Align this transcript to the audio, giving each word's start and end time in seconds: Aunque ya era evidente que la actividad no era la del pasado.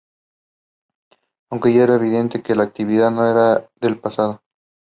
Aunque 1.51 1.71
ya 1.75 1.83
era 1.83 1.93
evidente 1.97 2.41
que 2.41 2.55
la 2.55 2.63
actividad 2.63 3.11
no 3.11 3.23
era 3.23 3.51
la 3.59 3.69
del 3.81 3.99
pasado. 3.99 4.41